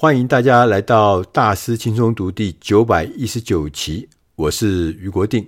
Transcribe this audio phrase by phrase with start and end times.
[0.00, 5.46] 欢迎大家来到大师轻松读第九百一十九期，我是余国定。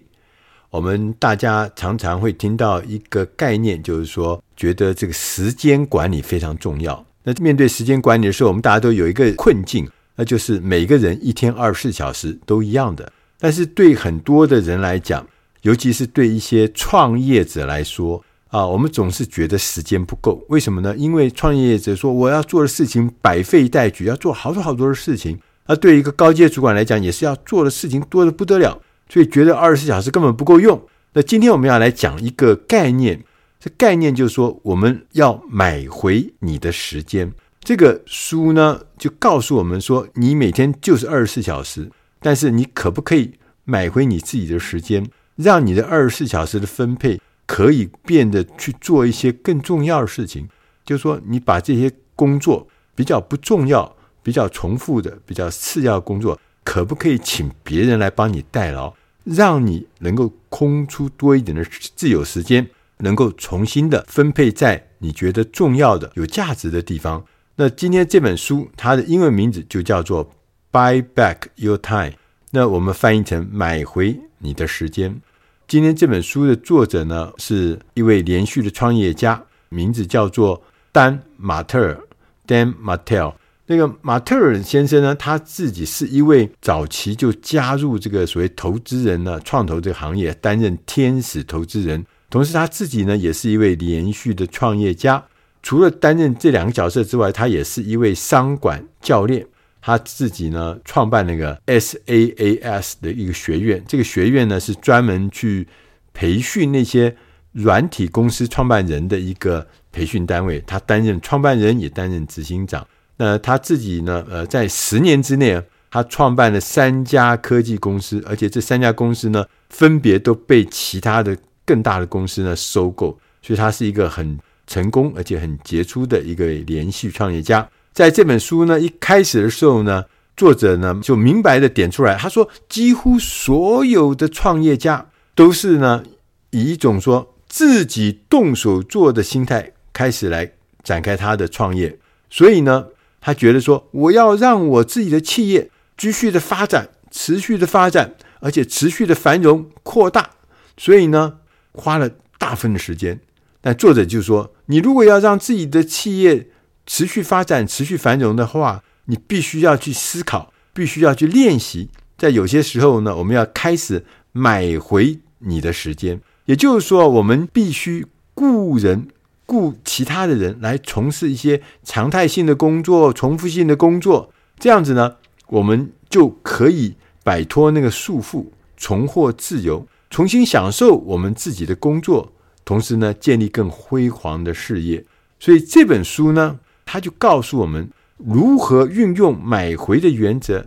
[0.69, 7.03] 我们大家常常会听到一个概念，就是说，觉得这个时间管理非常重要。
[7.23, 13.11] 那面对时间管理的时候，我们大家都有一个困境，那就是每个人一天二十四小时都一样的。
[13.39, 15.27] 但是对很多的人来讲，
[15.63, 18.23] 尤其是对一些创业者来说
[18.53, 20.45] 啊，我们总是觉得时间不够。
[20.51, 20.95] 为什么呢？
[20.95, 25.41] 因为创业者说我要做的事情百废待举，要做好多好多的事情。
[25.65, 30.79] 而对一个高阶主管来讲，也是要做的事情多得不得了，所以觉得二十四小时根本不够用。
[31.15, 33.25] 那今天我们要来讲一个概念，
[33.59, 37.33] 这概念就是说我们要买回你的时间。
[37.61, 41.91] 这个书呢，就告诉我们说，你每天就是二十四小时。
[42.21, 43.33] 但是你可不可以
[43.65, 47.19] 买回你自己的时间，让你的二十四小时的分配
[47.53, 50.49] 可以变得去做一些更重要的事情？
[50.87, 61.63] 就是说，你把这些工作比较不重要、比较重复的、比较次要的工作，可不可以请别人来帮你代劳，让你能够空出多一点的
[61.95, 62.67] 自由时间，
[63.01, 67.23] 能够重新的分配在你觉得重要的、有价值的地方？
[67.57, 70.33] 那今天这本书，它的英文名字就叫做。
[70.73, 72.15] Buy back your time，
[72.53, 75.21] 那我们翻译成买回你的时间。
[75.69, 81.99] 今天这本书的作者呢，是一位连续的创业家，名字叫做丹马特尔
[82.47, 83.35] （Dan Martell）。
[83.67, 92.05] 那个马特尔先生呢，他自己是一位早期就加入这个所谓投资人呢，创投这个行业，担任天使投资人。
[92.29, 95.25] 同时他自己呢，也是一位连续的创业家。
[95.63, 99.47] 除了担任这两个角色之外，他也是一位商管教练。
[99.85, 105.67] 他自己呢，创办那个 SaaS 的一个学院，这个学院呢是专门去
[106.15, 107.15] 培训那些
[107.51, 110.63] 软体公司创办人的一个培训单位。
[110.65, 112.87] 他担任创办人，也担任执行长。
[113.17, 115.61] 那他自己呢，呃，在十年之内，
[115.91, 123.19] 他创办了三家科技公司，而且这三家公司呢，分别都被其他的更大的公司呢收购。
[123.43, 127.69] 所以，他是一个很成功而且很杰出的一个连续创业家。
[127.93, 130.05] 在这本书呢，一开始的时候呢，
[130.37, 136.03] 作者呢就明白的点出来，他说，几乎所有的创业家都是呢
[136.51, 141.99] 以一种说自己动手做的心态开始来展开他的创业，
[142.31, 142.87] 所以呢，
[143.21, 150.31] 他觉得说，我要让我自己的企业继续的发展，持续的发展，而且持续的繁荣扩大，
[150.79, 151.35] 所以呢，
[151.73, 153.21] 花了大部分的时间。
[153.61, 156.49] 但作者就说，你如果要让自己的企业，
[156.87, 161.91] 持续发展、持续繁荣的话，你必须要去思考，必须要去练习。
[162.19, 169.09] 在有些时候呢，我们要开始买回你的时间，也就是说，我们必须雇人、
[169.47, 174.33] 雇其他的人来从事一些常态性的工作、重复性的工作。
[174.59, 175.17] 这样子呢，
[175.49, 176.95] 我们就可以
[177.25, 182.33] 摆脱那个束缚，重获自由，重新享受我们自己的工作，
[182.65, 185.05] 同时呢，建立更辉煌的事业。
[185.41, 186.61] 所以这本书呢。
[186.85, 190.67] 他就告诉我们如何运用买回的原则，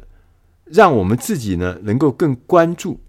[0.65, 2.99] 让我们自己呢能够更关注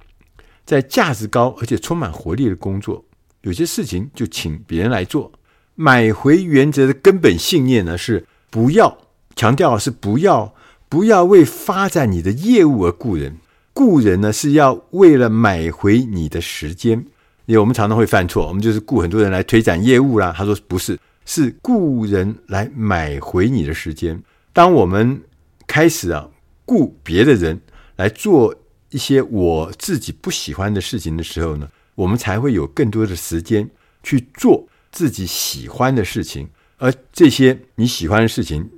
[0.64, 3.04] 在价值高而且充满活力的工作。
[3.42, 5.32] 有些事情就请别人来做。
[5.74, 8.98] 买回原则的根本信念呢是不要
[9.34, 10.54] 强调是不要
[10.88, 13.36] 不要为发展你的业务而雇人，
[13.74, 17.04] 雇人呢是要为了买回你的时间。
[17.46, 20.34] 因为我们常常会犯错，我们就是雇很多人来推展业务啦。
[20.36, 20.98] 他说不是。
[21.26, 24.22] 是雇人来买回你的时间。
[24.54, 25.20] 当我们
[25.66, 26.30] 开始啊
[26.64, 27.60] 雇别的人
[27.96, 28.54] 来做
[28.88, 33.68] 一些我自己不喜欢的事情的时候呢，我们才会有更多的时间
[34.02, 36.48] 去做自己喜欢的事情。
[36.78, 38.70] 而这些你喜欢的事情，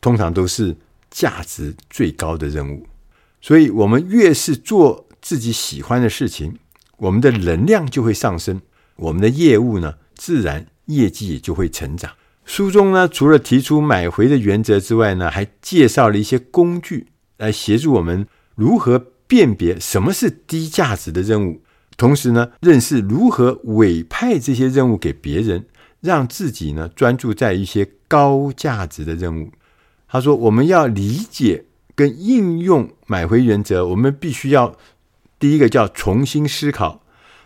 [0.00, 0.76] 通常都是
[1.10, 2.86] 价值最高的任务。
[3.40, 6.56] 所以，我们越是做自己喜欢的事情，
[6.96, 8.62] 我们的能量就会上升，
[8.96, 10.66] 我们的业务呢，自然。
[10.86, 12.10] 业绩也就会成长。
[12.44, 17.06] 书中呢，除了提出买回的原则之外呢，还介绍了一些工具
[17.38, 18.26] 来协助我们
[18.56, 21.62] 如何辨别什么是低价值的任务，
[21.96, 25.66] 同时呢，认识如何委派这些任务给别人，
[26.00, 29.50] 让自己呢专注在一些高价值的任务。
[30.08, 31.64] 他说，我们要理解
[31.94, 34.76] 跟应用买回原则，我们必须要
[35.38, 37.02] 第一个叫重新思考。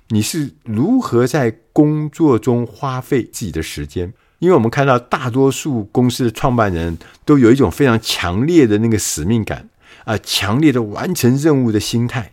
[0.08, 4.10] 你是如何在工作中花费自己的时间？
[4.38, 6.96] 因为我们看到大多数公司的创办人
[7.26, 9.68] 都有一种非常强烈的那个使命感
[10.06, 12.32] 啊，强烈的完成任务的心态。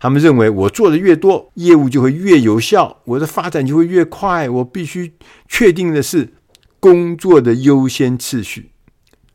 [0.00, 4.48] 他们认为我做的越多，业务就会越有效，我的发展就会越快。
[4.48, 5.12] 我必须
[5.46, 6.32] 确定的是
[6.80, 8.70] 工作的优先次序，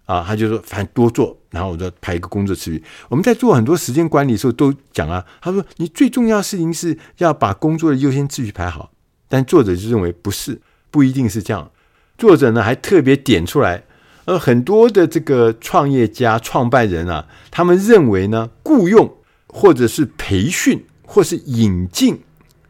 [0.05, 2.83] 啊，他就说反正多做，然后我就排一个工作次序。
[3.07, 8.89] 我们在做很多时间管理的时候都讲啊，他说你最重要的事情是要把工作的优先次序排好，
[9.27, 10.59] 但作者就认为不是，
[10.91, 11.71] 不一定是这样。
[12.17, 13.83] 作者呢还特别点出来，
[14.25, 19.17] 呃，很多的这个创业家、创办人啊，他们认为呢，雇佣
[19.47, 22.21] 或者是培训或是引进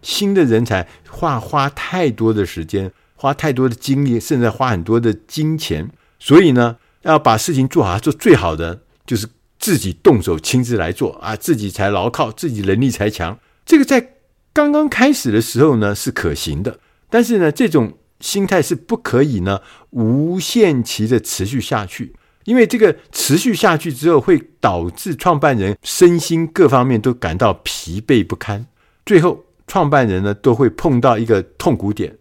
[0.01, 5.89] 新的人才，花花太多的时间，花太多的精力，甚至花很多的金钱，
[6.19, 6.77] 所以呢。
[7.03, 9.27] 要把事情做好，做最好的就是
[9.59, 13.37] 自己动手亲自来做啊，自己才牢靠，自己能力才强。
[13.65, 14.12] 这个在
[14.53, 16.79] 刚刚开始的时候呢是可行的，
[17.09, 19.59] 但是呢这种心态是不可以呢
[19.89, 22.13] 无限期的持续下去，
[22.45, 28.67] 因为这个持续下去之后会导致创办人身心各方面都感到疲惫不堪，
[29.05, 32.17] 最后创办人呢都会碰到一个痛苦点。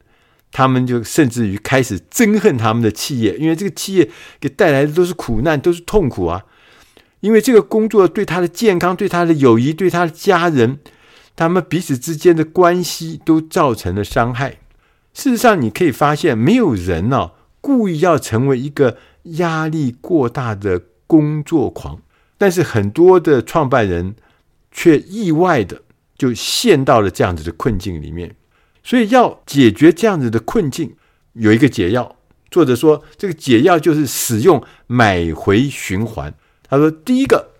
[0.55, 6.45] 他们就甚至于开始憎恨他们的企业，因为这个企业给带来的都是苦难，都是痛苦啊！
[7.21, 10.79] 因为这个工作对他的健康、对他的友谊、对他的家人，
[11.35, 14.59] 他们彼此之间的关系都造成了伤害。
[15.15, 22.01] 事实上，你可以发现，没有人呢、故意要成为一个压力过大的工作狂，
[22.39, 24.15] 但是很多的创办人
[24.71, 25.83] 却意外的
[26.17, 28.35] 就陷到了这样子的困境里面。
[28.83, 30.97] 所以要解决这样子的困境，
[31.35, 32.17] 有一个解药。
[32.51, 36.35] 作者说，这个解药就是使用买回循环。
[36.69, 37.51] 他说，第一个，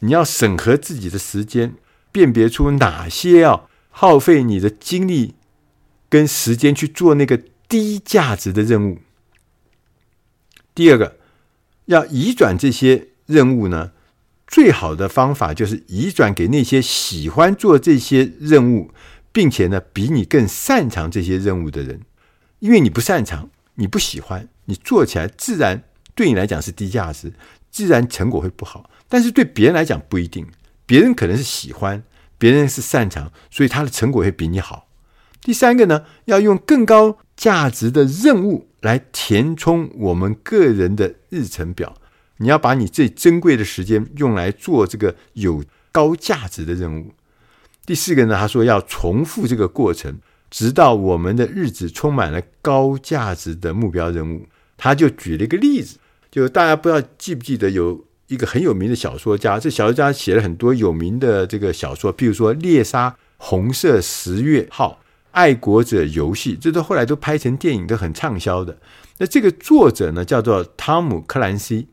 [0.00, 1.74] 你要审核自己的时间，
[2.12, 5.34] 辨别出哪些要耗费你的精力
[6.08, 8.98] 跟时间去做那个低价值的任务。
[10.74, 11.16] 第二个，
[11.86, 13.92] 要移转这些任务呢，
[14.46, 18.90] 最好的方法就是移转给那些喜欢做这些任务。
[19.32, 22.00] 并且呢，比你更擅长这些任务的人，
[22.58, 25.84] 因为你不擅长，你不喜欢，你做起来自然
[26.16, 27.32] 对你来讲是低价值，
[27.70, 28.90] 自然成果会不好。
[29.08, 30.44] 但是对别人来讲不一定，
[30.90, 32.02] 别人可能是喜欢，
[32.36, 34.88] 别人是擅长，所以他的成果会比你好。
[35.40, 41.94] 第三个呢，要用更高价值的任务来填充我们个人的日程表。
[42.38, 47.12] 你要把你最珍贵的时间用来做这个有高价值的任务。
[47.86, 50.18] 第四个呢，他说要重复这个过程，
[50.50, 54.48] 直到我们的日子充满了高价值的目标任务。
[54.76, 55.98] 他就举了一个例子，
[56.32, 65.00] 就大家不知道记不记得有一个很有名的小说家，这小说家写了很多有名的这个小说，譬如说《猎杀红色十月号》
[65.32, 68.78] 《爱国者游戏》，这都后来都拍成电影，都很畅销的。
[69.18, 71.88] 那这个作者呢，叫做汤姆·克兰西。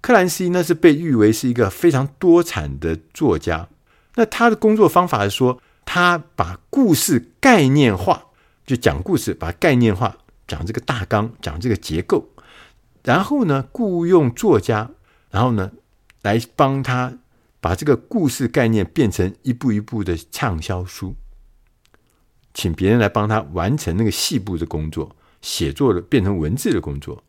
[0.00, 3.68] 克兰西呢是被誉为是一个非常多产的作家。
[4.14, 8.26] 那他的工作方法是说，他把故事概念化，
[8.64, 10.14] 就讲故事，把概念化，
[10.46, 12.28] 讲这个大纲，讲这个结构，
[13.02, 14.90] 然后呢，雇佣作家，
[15.36, 15.70] 然后呢，
[16.22, 17.12] 来帮他
[17.60, 21.14] 把这个故事概念变成一部一部的畅销书，
[22.54, 27.22] 请别人来帮他完成那个细部的工作，写作的变成文字的工作，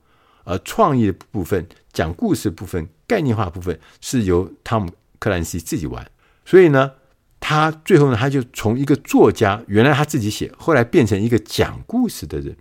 [0.46, 4.90] 而创意的部分、讲故事部分、概念化部分是由汤姆
[5.20, 6.10] 克兰西自己玩。
[6.46, 6.94] 所以呢，
[7.42, 12.56] 他最后呢，他就从一个作家，原来他自己写，后来变成一个讲故事的人，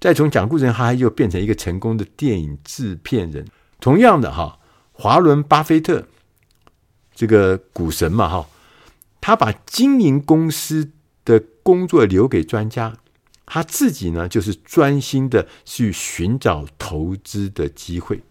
[0.00, 3.46] 再从讲故事人，他又变成一个成功的电影制片人。
[3.78, 4.60] 同样的哈，
[4.92, 6.06] 华伦巴菲特
[7.14, 8.46] 这个股神嘛哈，
[9.20, 10.90] 他把经营公司
[11.24, 12.96] 的工作留给专家，
[13.46, 18.22] 他自己呢就是专心的去寻找投资的机会。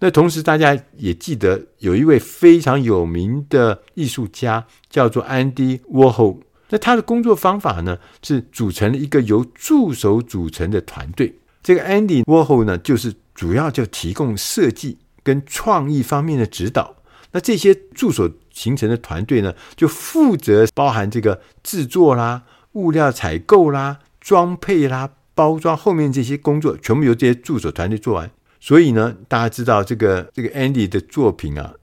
[0.00, 6.38] 那同时，大家也记得有一位非常有名的艺术家，叫做安迪沃霍。
[6.68, 11.38] 那他的工作方法呢，是组成了一个由助手组成的团队。
[11.62, 14.98] 这个安迪沃霍呢，就是主要就提供设计
[15.28, 16.96] 跟创意方面的指导。
[17.32, 28.30] 那这些助手形成的团队呢，就负责包含这个制作啦、物料采购啦、装配啦、包装后面这些工作，全部由这些助手团队做完。
[28.58, 31.74] 所以呢，大家知道这个这个 Andy 的作品啊，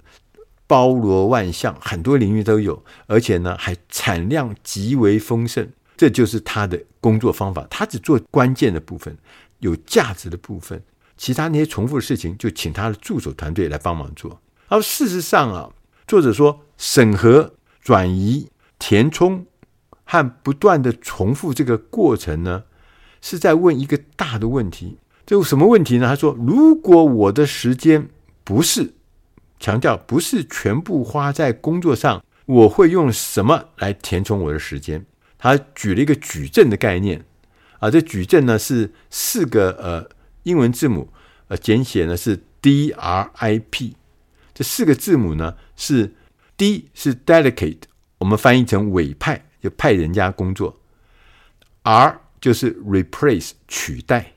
[0.66, 5.70] 包罗万象，很多领域都有，而且呢还产量极为丰盛。
[5.96, 9.16] 这就是他的工作方法，他只做关键的部分，
[9.60, 10.82] 有价值的部分，
[11.18, 14.42] 其他那些重复的事情就请他的助手团队来帮忙做。
[14.68, 15.70] 而事实上啊，
[16.08, 19.46] 作者说，审核、转移、填充
[20.04, 22.64] 和不断的重复这个过程呢，
[23.22, 24.98] 是在问一个大的问题。
[25.26, 26.08] 这有什么问题呢？
[26.08, 28.10] 他说：“如果我的时间
[28.44, 28.94] 不是
[29.60, 35.06] 强调不是全部花在工作上，我会用什么来填充我的时间？”
[35.40, 37.26] 他举了一个矩阵的概念
[37.80, 40.08] 啊，这矩阵呢是四个呃
[40.46, 41.12] 英文字母，
[41.48, 43.96] 呃简写呢是 D R I P，
[44.54, 46.16] 这四个字母呢是
[46.56, 47.82] D 是 delegate，
[48.20, 50.80] 我们翻译成委派，就派人家工作。
[51.84, 54.34] ；R 就是 replace 取代。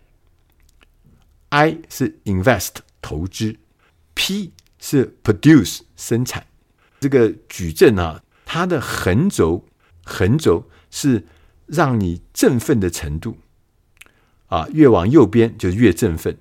[1.51, 3.57] ；I 是 invest 投资。
[4.15, 6.47] ；P 是 produce 生产。
[7.01, 9.67] 这个矩阵啊，它的横轴
[10.05, 11.27] 横轴是
[11.67, 13.37] 让你振奋的程度。
[14.49, 16.37] 啊，越往右边就越振奋。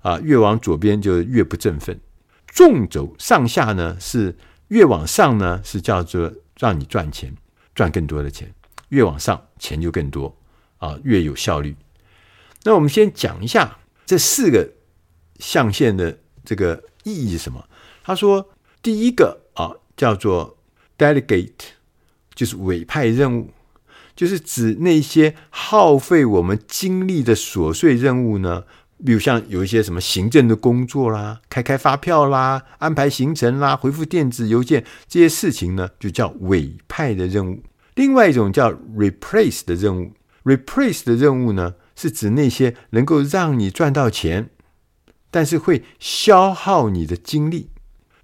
[0.00, 2.00] 啊，越往左边就越不振奋。
[2.46, 4.34] 纵轴上下呢，是
[4.68, 7.34] 越往上呢，是叫做让你赚钱，
[7.74, 8.54] 赚更多的钱。
[8.90, 10.34] 越往上，钱就更多
[10.78, 11.76] 啊，越有效率。
[12.62, 14.72] 那我们先讲一下这四个
[15.40, 17.68] 象限的这个意义是什么？
[18.04, 18.48] 他说，
[18.80, 20.56] 第一个啊，叫做
[20.96, 21.50] delegate，
[22.34, 23.50] 就是委派任务，
[24.18, 28.64] 就是指那些耗费我们精力的琐碎任务呢。
[29.06, 37.62] 比如像有一些什么行政的工作啦，开开发票啦，安排行程啦，回复电子邮件这些事情呢，就叫委派的任务。
[37.94, 40.10] 另外一种叫 replace 的任务
[40.42, 44.50] ，replace 的任务呢，是指那些能够让你赚到钱，
[45.30, 47.70] 但是会消耗你的精力，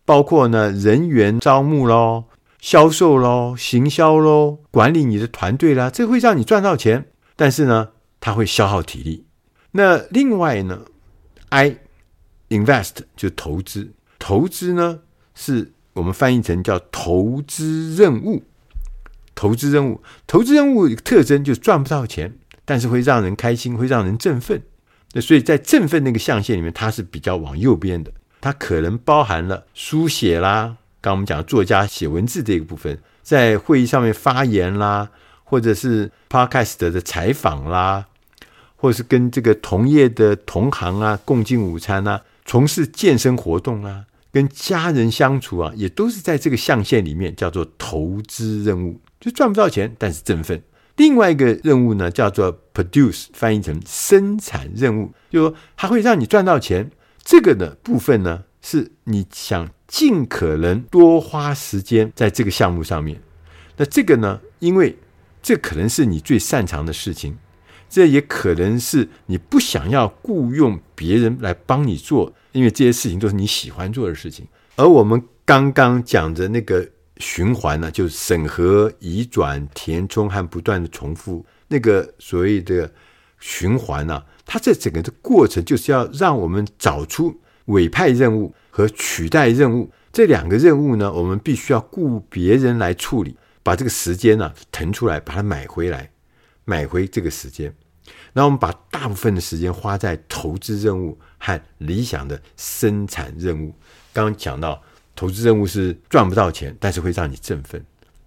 [0.04, 2.24] 包括呢人员招募喽、
[2.64, 7.90] 销售喽、行销喽、管理你的团队啦，这会让你赚到钱，但是呢，
[8.20, 9.26] 它会消耗体力。
[9.72, 10.86] 那另外呢
[11.50, 11.76] ，I
[12.48, 15.00] invest 就投资，投资呢
[15.34, 18.44] 是我们翻译成叫投资任务，
[19.34, 24.62] 投资任务，投资任务特征就是赚不到钱，但是会让人开心，会让人振奋。
[25.12, 35.10] 那所以在振奋那个象限里面，它是比较往右边的，它可能包含了书写啦，刚我们讲作家写文字这个部分，在会议上面发言啦，
[35.44, 38.06] 或者是 podcast 的采访啦。
[38.76, 50.62] 或者是跟这个同业的同行啊共进午餐啊，从事健身活动啊，跟家人相处啊，也都是在这个象限里面叫做投资任务，就赚不到钱，但是振奋。
[50.96, 56.90] 另外一个任务呢，叫做 produce，翻译成生产任务，就是说它会让你赚到钱。
[57.24, 63.20] 这个呢部分呢，是你想尽可能多花时间在这个项目上面。
[63.76, 64.96] 那这个呢，因为
[65.42, 67.36] 这可能是你最擅长的事情。
[67.90, 74.48] 这也可能是你不想要雇佣别人来帮你做，因为这些事情都是你喜欢做的事情。
[74.74, 82.90] 而我们刚刚讲的那个循环呢，就是审核、移转、填充和不断的重复，那个所谓的
[83.38, 96.10] 循环呢，它这整个的过程就是要让我们找出委派任务和取代任务这两个任务呢，我们必须要雇别人来处理，把这个时间呢腾出来，把它买回来，
[96.64, 97.74] 买回这个时间。
[98.34, 103.74] 那我们把大部分的时间花在投资任务和理想的生产任务。
[104.12, 104.82] 刚刚讲到，
[105.16, 107.80] 投资任务是赚不到钱，但是会让你振奋；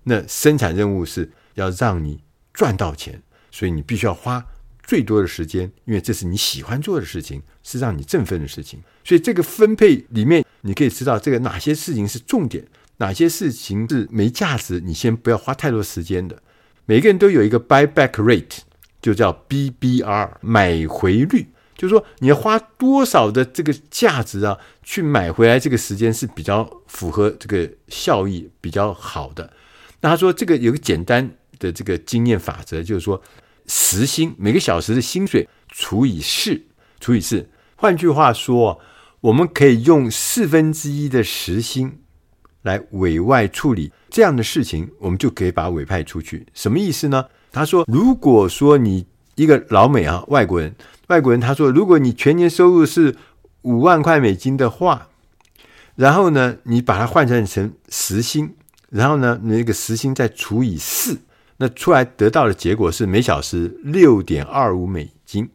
[0.03, 2.19] 那生产任务是要让你
[2.53, 4.43] 赚到钱，所以你必须要花
[4.87, 8.81] 最多的时间，因为这是你喜欢做的事情，是让你振奋的事情。
[9.03, 12.65] 所以这个分配里面，你可以知道这个哪些事情是重点，
[12.97, 16.41] 哪些事情是没价值，你先不要花太多时间的。
[16.85, 18.59] 每个人都有一个 buy back rate。
[18.99, 21.45] 就叫 BBR 买回率，
[21.77, 29.53] 就是说你要花多少的这个价值啊，去买回来这个时间是比较符合这个效益比较好的。
[30.01, 31.29] 那他说这个有个简单
[31.59, 33.21] 的这个经验法则，就是说
[33.67, 36.61] 时薪每个小时的薪水除以四，
[36.99, 37.49] 除以四。
[37.75, 38.79] 换句话说，
[39.21, 41.99] 我们可以用四分之一的时薪
[42.63, 46.47] 来委外处理这样的事情，我们就可以把委派出去。
[46.53, 47.25] 什么意思呢？
[47.51, 49.05] 他说：“如果说你
[49.35, 50.75] 一个老美啊，外国人，
[51.07, 53.15] 外国人，他说，如果你全年收入是
[53.61, 55.09] 五万块美金的话，
[55.95, 58.55] 然后呢，你把它换算成时薪，
[58.89, 61.19] 然后呢，那个时薪再除以四，
[61.57, 65.49] 那出来得到的结果是每小时六点二五美金，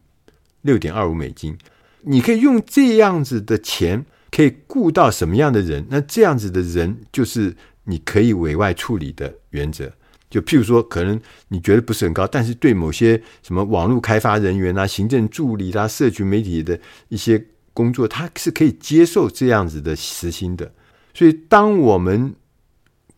[0.61, 1.57] 六点二五美金。
[2.01, 5.85] 你可以用这样子的钱，可以雇到什么样的人？
[5.89, 7.55] 那这样子的人就是
[7.85, 9.91] 你可以委外处理的原则。”
[10.29, 16.79] 就譬如说，可能你觉得不是很高，但是对某些什么网络开发人员啊、行政助理啦、社群媒体的
[17.09, 20.73] 一些工作，他是可以接受这样子的时薪的。
[21.13, 22.33] 所以，当我们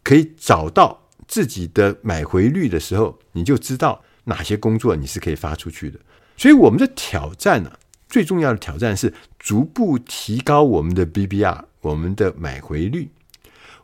[0.03, 5.99] 可以找到自己的买回率的时候，你就知道哪些工作你是可以发出去的。
[6.37, 13.09] 所以，我们的挑战呢、啊，最重要的挑战是逐步提高我们的 BBR，我们的买回率。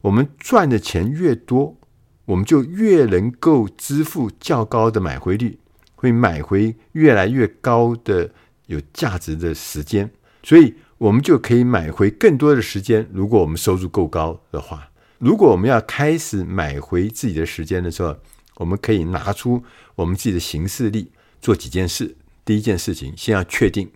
[0.02, 1.78] 我们赚的钱越多。
[2.26, 5.60] 我们就越能够支付较高的买回率，
[5.96, 8.32] 会买回越来越高的
[8.68, 10.10] 有价值的时间。
[10.42, 13.10] 所以，我们就可以买回更多的时间。
[13.12, 14.91] 如果我们收入够高的话，
[15.22, 18.18] 如果我们要开始买回自己的时间的时候，
[18.56, 19.64] 我们可以拿出
[19.94, 22.16] 我们自己的行事历，做几件事。
[22.44, 23.88] 第一件事情，先要确定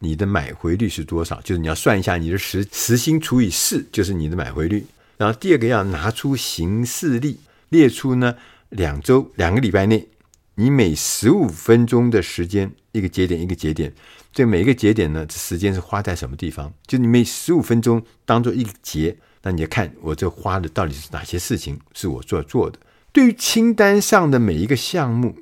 [0.00, 4.84] 你的买回率是多少，就是你要算一下你的时时薪除以四，就是你的买回率。
[5.16, 7.40] 然后第二个要拿出行事历，
[7.70, 8.36] 列出呢
[8.68, 10.08] 两周两个礼拜内，
[10.56, 13.94] 你每十五分钟的时间，一个节点一个节点，
[14.30, 16.70] 这每一个节点呢，这时间是花在什么地方？
[16.86, 22.78] 就你每十五分钟当做一个节，那你就看我这花的到底是哪些事情是我做做的。
[23.12, 25.34] 对于清单上的每一个项目，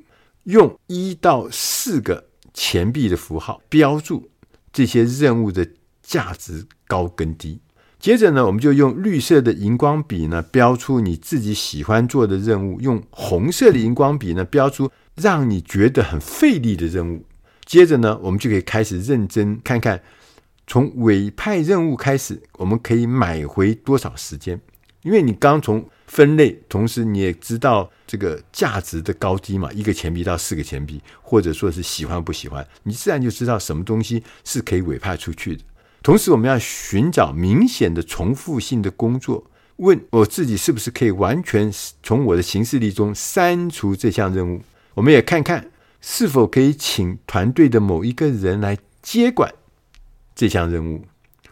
[0.43, 4.29] 用一到四个钱币的符号标注
[4.71, 5.67] 这些任务的
[6.01, 7.59] 价值高跟低。
[7.99, 17.25] 接着呢，我们就用绿色的荧光笔呢标出你自己喜欢做的任务，用红色的荧光笔呢标出让你觉得很费力的任务。
[17.65, 20.01] 接着呢，我们就可以开始认真看看，
[20.69, 24.61] 从委派任务开始，我们可以买回多少时间？
[25.01, 35.63] 因为你刚从分类，同时你也知道这个价值的高低嘛，一个钱币到四个钱币，或者说是喜欢不喜欢，你自然就知道什么东西是可以委派出去的。
[36.03, 39.43] 同时，我们要寻找明显的重复性的工作，
[39.77, 41.73] 问我自己是不是可以完全
[42.03, 44.61] 从我的行事历中删除这项任务。
[44.93, 49.51] 我们也看看是否可以请团队的某一个人来接管
[50.39, 51.03] 这项任务，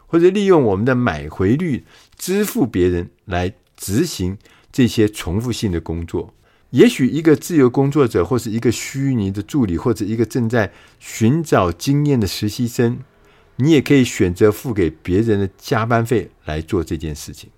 [0.06, 1.84] 或者利用我们的买回率。
[2.15, 4.36] 支付别人来执行
[4.72, 6.34] 这些重复性的工作，
[6.72, 12.98] 也许一个自由工作者，或是一个虚拟的助理，或者一个正在寻找经验的实习生，
[13.58, 17.51] 你也可以选择付给别人的加班费来做这件事情。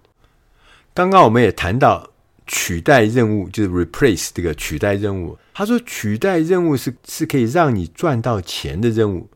[0.93, 2.12] 刚刚我们也谈到
[2.45, 5.38] 取代任务，就是 replace 这个取代任务。
[5.53, 9.29] 他说取代任务是是可以让你赚到钱的任务，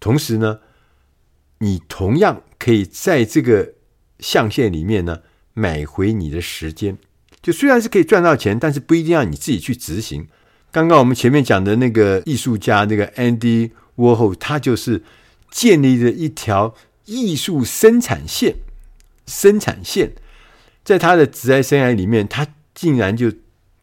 [0.00, 0.60] 同时呢，
[1.64, 3.72] 你同样可以在这个。
[4.20, 5.18] 象限里面呢，
[5.54, 6.96] 买回你的时间，
[7.42, 10.28] 就虽然是可以赚到钱，但是不一定要你自己去执行。
[10.70, 15.02] 刚刚我们前面讲的那个艺术家，那个 Andy Warhol，他就是
[15.50, 16.74] 建立了一条
[17.06, 18.54] 艺术生产线。
[19.26, 20.14] 生产线
[20.84, 23.32] 在他的职业生涯里面，他竟然就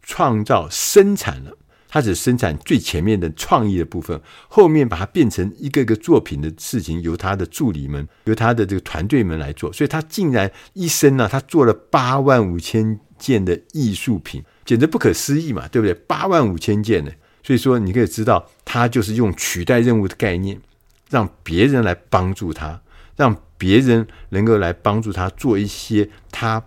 [0.01, 1.57] 创造生产了。
[1.93, 9.73] 他只生产最前面的创意的部分，后面把它变成一个个作品的事情，由他的助理们、由他的这个团队们来做。
[9.73, 15.93] 所以他竟然一生呢、啊，他做了八万五千件的艺术品，简直不可思议嘛，对不对？
[15.93, 17.11] 八万五千件呢，
[17.43, 20.61] 所以说你可以知道，他就是用取代任务的概念，
[21.09, 22.81] 让别人来帮助他，
[23.17, 26.63] 让别人能够来帮助他做一些他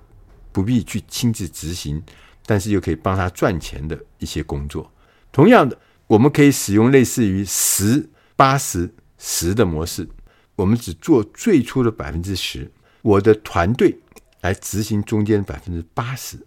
[0.53, 2.03] 不必去亲自执行，
[2.45, 4.91] 但是又可以帮他赚钱的一些工作。
[5.35, 10.09] 同样的，我们可以使用类似于十、八十、十的模式。
[10.55, 12.70] 我们只做最初的百分之十，
[13.03, 13.99] 我的团队
[14.42, 16.47] 来执行中间百分之八十。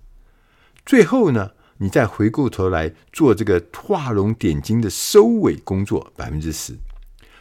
[0.86, 6.74] 最后呢，你再回过头来做这个画龙点睛的收尾工作，百分之十。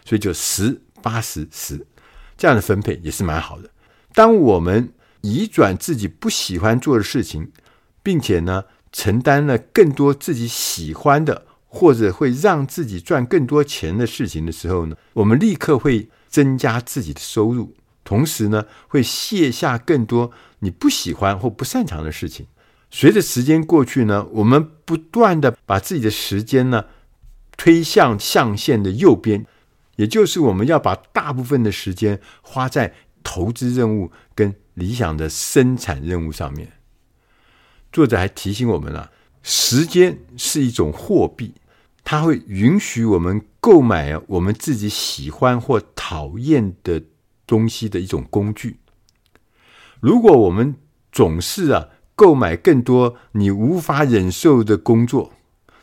[0.04, 1.86] 所以就十、八十、十
[2.36, 3.70] 这样的分配也是蛮好的。
[4.14, 7.52] 当我们移转自己不喜欢做的事情，
[8.02, 8.64] 并且呢，
[8.96, 20.30] 承担了更多自己喜欢的，或者会让自己赚更多钱的事情的时候呢，我们立刻会增加自己的收入，同时呢，会卸下更多
[20.60, 22.46] 你不喜欢或不擅长的事情。
[22.90, 26.86] 随着时间过去呢，我们不断的把自己的时间呢
[27.58, 29.44] 推向象限的右边，
[29.96, 36.72] 也就是我们要把大部分的时间花在投资任务跟理想的生产任务上面。
[37.92, 39.10] 作者还提醒我们了，
[39.42, 41.54] 时间是一种货币，
[42.04, 47.02] 它会允许我们购买我们自己喜欢或讨厌的
[47.46, 48.78] 东西的一种工具。
[50.00, 50.74] 如果我们
[51.10, 55.32] 总是啊购买更多你无法忍受的工作，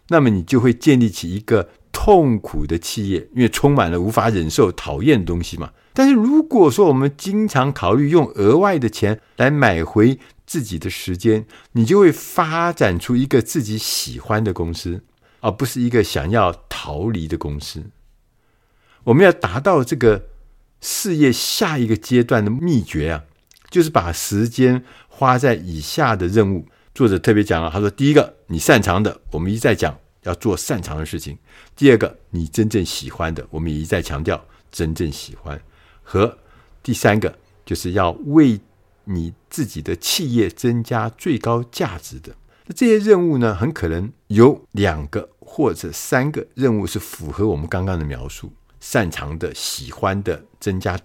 [0.10, 5.72] 那么你就会建立起一个痛苦的企业，因为充满了无法忍受、讨厌的东西嘛。
[5.93, 15.03] 但是如果说我们经常考虑用额外的钱来买回，自己的时间，你就会发展出一个自己喜欢的公司，
[15.39, 17.86] 而不是一个想要逃离的公司。
[19.06, 20.29] 我们要达到这个
[20.82, 23.23] 事业下一个阶段的秘诀啊，
[23.69, 26.67] 就是把时间花在以下的任务。
[26.93, 31.36] 作者特别讲了，他说：第一个，你擅长的，我们一再讲要做擅长的事情；
[31.75, 35.58] 第二个，你真正喜欢的，我们也一再强调真正喜欢；
[36.04, 36.38] 和
[36.84, 38.60] 第三个，就是要为。
[39.06, 42.34] 你自己的企业增加最高价值的，
[42.68, 50.98] 那这些任务呢，很可能有两个或者三个任务是符合我们刚刚的描述：擅长的、喜欢的、增加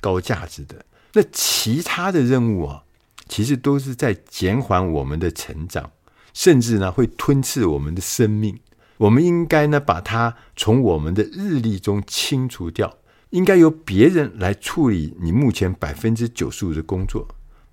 [0.00, 0.84] 高价值的。
[1.14, 2.84] 那其他的任务啊，
[3.26, 5.90] 其实都是在减缓我们的成长，
[6.32, 8.56] 甚至呢会吞噬我们的生命。
[8.98, 12.98] 我们应该呢把它从我们的日历中清除掉，
[13.32, 17.26] 应该由别人来处理你目前百分之九十五的工作，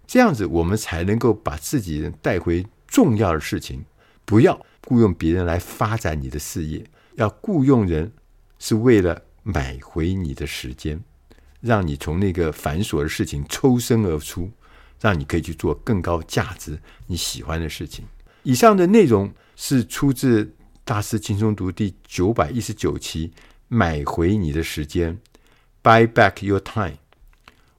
[0.08, 3.84] 这样子我们才能够把自己人带回重要的事情。
[4.24, 8.10] 不要雇佣别人来发展你的事业，要雇佣人
[8.58, 11.02] 是为了买回你的时间。
[11.60, 14.50] 让你从那个繁琐的事情抽身而出，
[15.02, 18.06] 让你可以去做更高价值、你喜欢的事情。
[18.44, 20.46] 以上的内容是出自
[20.86, 23.28] 《大师轻松读》第九百一十九期
[23.68, 25.14] 《买回你的时间》
[25.84, 26.98] （Buy Back Your Time）。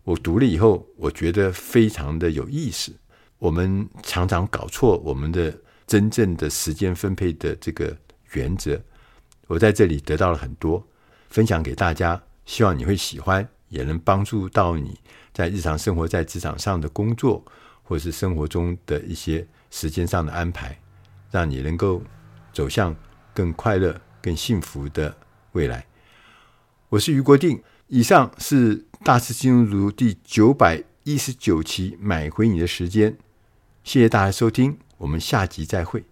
[0.05, 2.95] 我读了以后，我觉得非常的有意思。
[3.39, 7.97] 我们常常搞错我们的真正的时间分配的这个
[8.33, 8.81] 原则。
[9.47, 10.87] 我在这里得到了很多，
[11.29, 13.49] 分享给大家，希望你会喜欢。
[13.71, 14.99] 也能帮助到你
[15.33, 17.41] 在日常生活、在职场上的工作，
[17.85, 20.77] 或是生活中的一些时间上的安排，
[21.31, 22.03] 让你能够
[22.53, 22.93] 走向
[23.33, 25.17] 更快乐、更幸福的
[25.53, 25.87] 未来。
[26.89, 33.11] 我是俞国定，以上是《大师金融读》第九百一十九期《买回你的时间》，
[33.83, 35.99] 谢谢大家收听，我们下集再会。